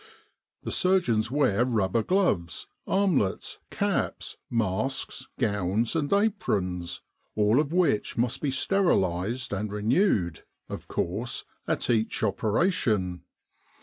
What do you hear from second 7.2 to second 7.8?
all of